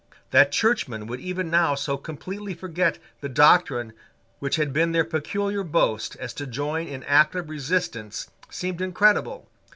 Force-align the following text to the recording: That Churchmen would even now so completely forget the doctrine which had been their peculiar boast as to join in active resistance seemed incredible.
That 0.31 0.51
Churchmen 0.51 1.05
would 1.05 1.19
even 1.19 1.51
now 1.51 1.75
so 1.75 1.95
completely 1.95 2.55
forget 2.55 2.97
the 3.19 3.29
doctrine 3.29 3.93
which 4.39 4.55
had 4.55 4.73
been 4.73 4.93
their 4.93 5.03
peculiar 5.05 5.61
boast 5.61 6.15
as 6.15 6.33
to 6.33 6.47
join 6.47 6.87
in 6.87 7.03
active 7.03 7.51
resistance 7.51 8.27
seemed 8.49 8.81
incredible. 8.81 9.47